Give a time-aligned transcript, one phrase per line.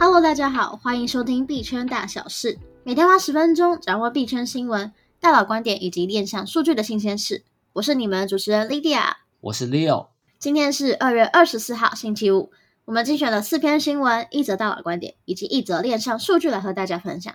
[0.00, 7.42] Hello，大家好，欢迎收听币圈大小事，每天花十分钟掌握币圈新闻、大佬观点以及链上数据的新鲜事。
[7.72, 10.06] 我是你们的主持人 Lydia，我是 Leo。
[10.38, 12.52] 今天是二月二十四号，星期五。
[12.84, 17.34] 我们精选了四篇新闻、一则大佬观点以及一则链上数据来和大家分享。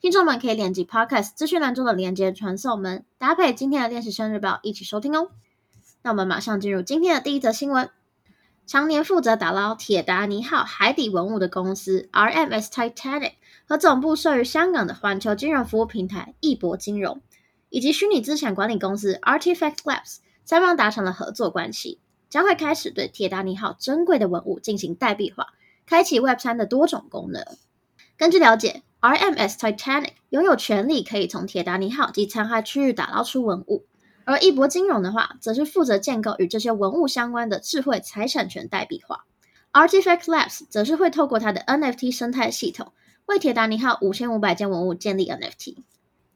[0.00, 5.28] 听众们可以点击 Podcast 资讯栏中的连接传送门，搭配今天的练习生日报一起收听哦。
[6.02, 7.88] 那我们马上进入今天的第一则新闻。
[8.70, 13.32] 常年负责打捞铁达尼号海底文物的公司 RMS Titanic
[13.66, 17.20] 和总部设于香港的环球金融服务平台易博金融，
[17.68, 21.98] 以及虚拟资产管理公司 Artifact Labs 三方达成了合作关系，
[22.28, 25.48] 将会开始对铁达尼号珍贵的文物进行代币化，
[25.84, 27.44] 开启 Web 三的多种功能。
[28.16, 33.86] 根据了解，RMS Titanic 拥有权利可以从铁达尼号及残骸区域打捞出文物。
[34.30, 39.24] 而易博金融的话，则是负责建构与这些文物相关的智慧财产权代币化。
[39.72, 42.92] Artifact Labs 则是会透过它的 NFT 生态系统，
[43.26, 45.78] 为铁达尼号五千五百件文物建立 NFT。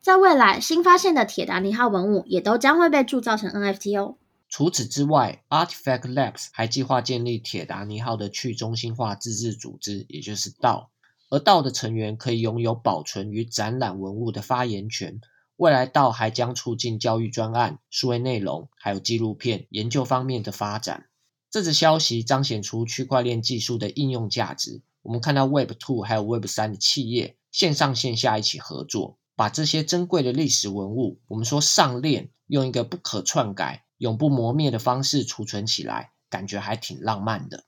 [0.00, 4.16] 在未来，新发现的铁达尼号文物也都将会被铸造成 NFT 哦。
[4.48, 10.86] 除此之外，Artifact Labs 还计划建立铁达尼号的去中心化自治组织，也就是 DAO。
[11.30, 15.20] 而 DAO 的成员可以拥有保存与展览文物的发言权。
[15.56, 21.06] 未来道还将促进教育专案、数位内容，还有纪录片研究方面的发展。
[21.50, 24.82] 这则消息彰显出区块链技术的应用价值。
[25.02, 37.62] 我们看到 Web Two 还有 Web 3的企业线上线下一起合作，把这些珍贵的历史文物，我们说上链，用一个不可篡改、永不磨灭的方式储存起来，感觉还挺浪漫的。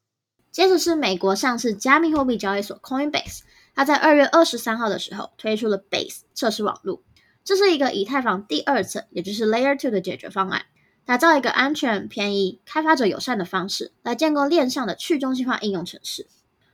[0.50, 3.42] 接着是美国上市加密货币交易所 Coinbase，
[3.74, 7.02] 它在二月二十三号的时候推出了 Base 测试网络。
[7.46, 10.66] 这是一个以太坊第二层，也就是 Layer Two 的解决方案，
[11.04, 16.26] 打造一个安全、便宜、开发者友善的方式来建构链上的去中心化应用程式。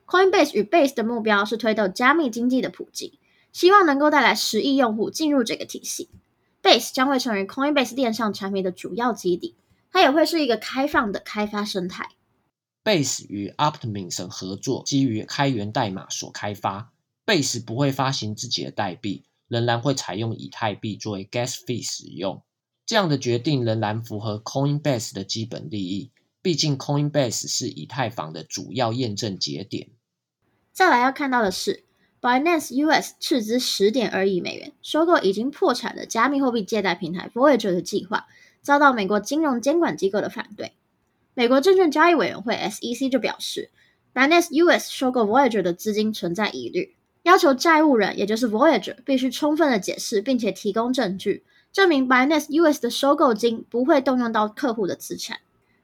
[0.06, 3.18] Coinbase 与 Base 的目标是推动加密经济的普及，
[3.52, 6.08] 希望能够带来十亿用户进入这个体系。
[6.62, 9.55] Base 将会成为 Coinbase 链上产品的主要基底，
[9.92, 12.08] 它也会是一个开放的开发生态。
[12.82, 16.92] Base 与 Optimism 合作，基于开源代码所开发。
[17.27, 19.24] Base 不会发行自己的代币。
[19.52, 22.42] 仍然会采用以太币作为 gas fee 使用，
[22.86, 26.11] 这样的决定仍然符合 Coinbase 的基本利益。
[26.40, 29.91] 毕竟 Coinbase 是以太坊的主要验证节点。
[30.73, 31.85] 再来要看到的是
[32.23, 38.27] ，Binance US 斥资十点二亿美元收购已经破产的加密货币借贷平台 Voyager 的计划，
[38.62, 40.73] 遭到美国金融监管机构的反对。
[41.35, 43.70] 美国证券交易委员会 SEC 就表示
[44.14, 46.96] ，Binance US 收购 Voyager 的资金存在疑虑。
[47.22, 55.40] 要求债务人，也就是 Voyager，必须充分的解释，并且提供证据，证明 Binance US 的收购金不会动用到客户的资产。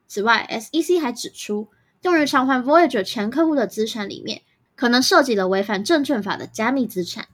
[0.09, 1.69] 此外，SEC 还指出，
[2.03, 4.43] 用于偿还 Voyager 前客户的资产里面，
[4.75, 7.28] 可能涉及了违反证券法的加密资产。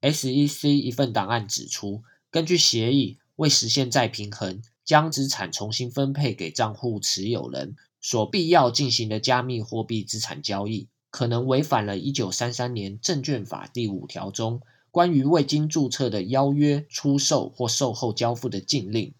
[0.00, 10.88] SEC 一份档案指出，根据协议，为实现再平衡，将资产重新分配给账户持有人所必要进行的加密货币资产交易。
[11.14, 14.60] 可能违反了1933年证券法第五条中
[14.90, 19.14] 关于未经注册的邀约、出售或售后交付的禁令。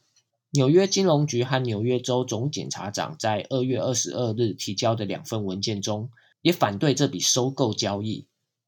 [0.50, 6.10] 纽约金融局和纽约州总检察长在二月二十二日提交的两份文件中，
[6.42, 8.26] 也反对这笔收购交易，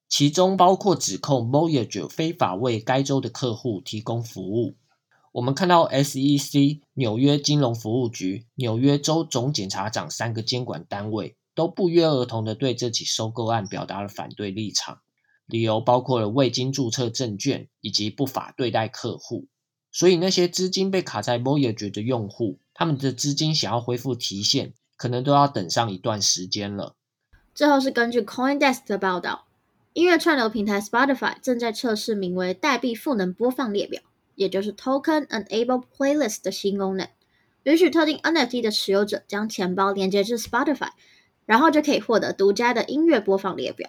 [0.08, 4.76] 其中包括指控 Voyager 非法为该州的客户提供服务。
[5.32, 11.34] 我们看到 SEC、纽约金融服务局、纽约州总检察长三个监管单位。
[11.56, 15.00] 都不约而同地对这起收购案表达了反对立场，
[15.46, 19.48] 理由包括了未经注册证券以及不法对待客户。
[19.90, 26.94] 所以那些资金被卡在 Voyager 的用户，他们的资金想要恢复提现，可能都要等上一段时间了。
[27.54, 29.46] 最后是根据 CoinDesk 的报道，
[29.94, 34.02] 音乐串流平台 Spotify 正在测试名为“代币赋能播放列表”，
[34.36, 37.08] 也就是 Token Enable Playlist 的新功能，
[37.62, 40.90] 允许特定 NFT 的持有者将钱包连接至 Spotify。
[41.46, 43.88] 然后就可以获得独家的音乐播放列表。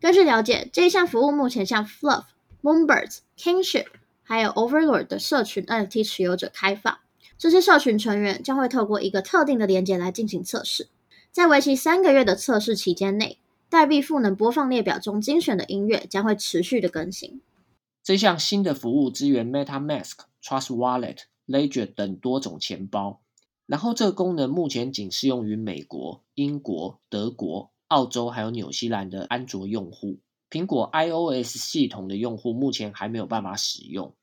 [0.00, 2.24] 根据了解，这一项服务目前向 Fluff、
[2.62, 3.86] Moonbirds、Kingship
[4.22, 6.98] 还有 Overlord 的社群 NFT 持有者开放。
[7.38, 10.88] 这些社群成员将会透过一个特定的连接来进行测试。
[11.30, 17.40] 在为期三个月的测试期间内，代币赋能播放列表中精选的音乐将会持续的更新。
[18.02, 23.20] 这项新的服务支援 MetaMask、Trust Wallet、Ledger 等多种钱包。
[23.68, 30.20] 然后，这个功能目前仅适用于美国、英国、德国、澳洲还有纽西兰的安卓用户。
[30.50, 34.14] 苹果 iOS 系统的用户目前还没有办法使用。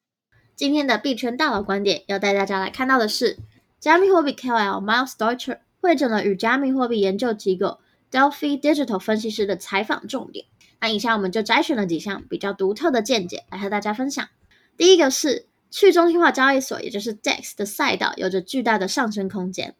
[0.56, 3.38] 今天的币圈大佬观点要带大家来看到的是，
[3.80, 7.78] 加密货币 KOL Miles Deutscher 汇整了与加密货币研究机构
[8.10, 10.48] Delphi Digital 分析师的采访重点，
[10.80, 14.28] 那以下我们就摘选了几项比较独特的见解来和大家分享。
[14.76, 15.46] 第一个是
[15.77, 19.75] 去中心化交易所，也就是 DEX 的赛道有着巨大的上升空间。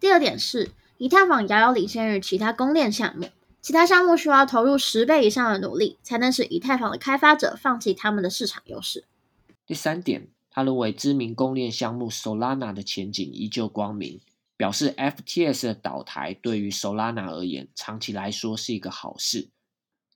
[0.00, 3.28] 第二点是以太坊遥遥领先于其他公链项目，
[3.60, 9.04] 其他项目需要投入十倍以上的努力，才能使以太坊的开发者放弃他们的市场优势。
[9.64, 14.20] 第三点，他认为知名公链项目 Solana 的前景依旧光明。
[14.56, 19.50] 表示 FTS 的倒台对于 Solana 而言，长期来说是一个好事。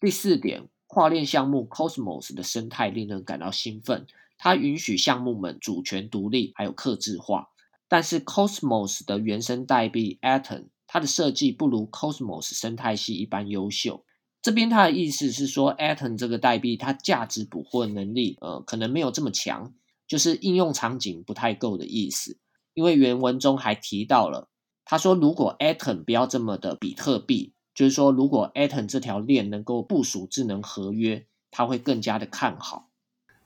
[0.00, 4.04] 第四点，跨链项目 Cosmos 的生态令人感到兴奋，
[4.44, 7.50] 它允许项目们主权独立，还有克制化。
[7.86, 14.04] 但是 Cosmos 的原生代币 Atom，它的设计不如 Cosmos 生态系一般优秀。
[14.42, 19.72] 这边它的意思是说，Atom 这个代币它价值捕获能力，呃，可能没有这么强，
[20.08, 22.40] 就是应用场景不太够的意思。
[22.74, 24.48] 因为原文中还提到了，
[24.84, 32.88] 他说如果 Atom 不要这么的比特币，就是说如果 Atom 这条链能够部署智能合约，他会更加的看好。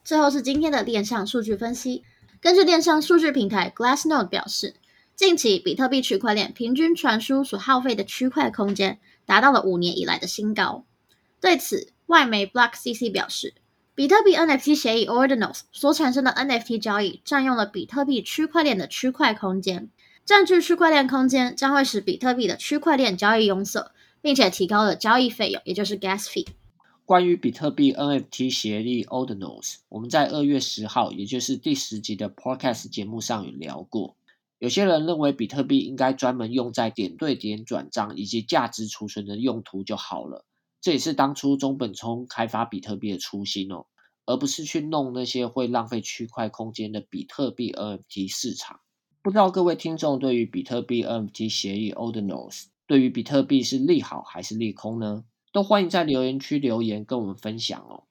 [0.07, 2.05] 最后是今天的链上数据分析，
[2.41, 4.75] 根据链上数据平台 Glassnode 表示，
[5.17, 10.85] 近期比特币区块链平均传输所耗费的区块空间达到了五年以来的新高。
[11.41, 13.55] 对此，外媒 BlockCC 表示。
[13.97, 19.89] 比特币 NFT 协议 Ordinals 所产生的 NFT 交易占用了比特币区块链的区块空间，
[20.25, 26.47] 占据区块链空间将会使比特币的区块链交易拥塞，并且提高了交易费用，也就是 Gas Fee。
[27.07, 34.17] 关于比特币 NFT 协议 Ordinals，我们在二月十号，也就是第十集的 Podcast 节目上有聊过。
[34.59, 40.45] 有些人认为比特币应该专门用在点对点转账以及价值储存的用途就好了。
[40.81, 43.87] 这也是当初中本聪开发比特币的初心哦，
[44.25, 48.81] 而不是去弄那些会浪费区块空间的比特币 NFT 市场。
[49.23, 55.23] 不知道各位听众对于比特币 NFT 协议 Ordinals 对于比特币是利好还是利空呢？
[55.57, 58.05] 都欢迎在留言区留言跟我们分享哦。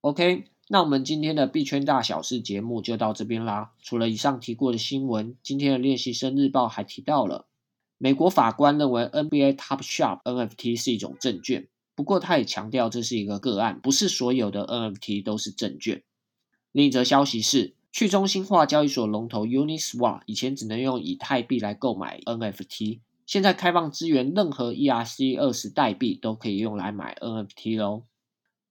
[0.00, 3.72] OK，那我们今天的币圈大小事节目就到这边啦。
[3.82, 7.46] 除了以上提过的新闻，今天的练习生日报还提到了
[7.98, 11.68] 美国法官认为 NBA Topshop NFT 是一种证券。
[11.94, 16.02] 不过，他也强调这是一个个案，不是所有的 NFT 都是证券。
[16.70, 28.04] 另一则消息是，去中心化交易所龙头 Uniswap 以前只能用以太币来购买 NFT，现在开放支援任何 ERC 二十代币都可以用来买 NFT 喽。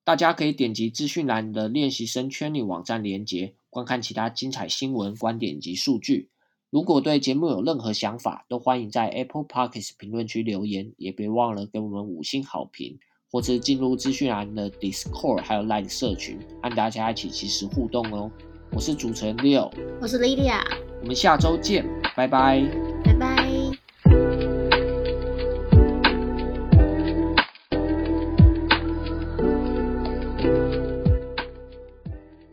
[0.04, 6.30] 大家可以点击资讯栏的练习生圈里网站连接，观看其他精彩新闻、观点及数据。
[6.70, 13.00] 如果对节目有任何想法，都欢迎在 Apple Podcast 评论区留言，也别忘了给我们五星好评。
[13.32, 18.30] 或是进入资讯栏的 Discord，还有 Line 社群，和大家一起即时互动哦。
[18.74, 19.72] 我是主持人 Leo，
[20.02, 20.60] 我是 Lydia，
[21.00, 22.91] 我们下周见，拜拜。